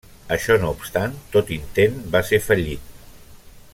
[0.35, 2.89] Això no obstant, tot intent va ser fallit.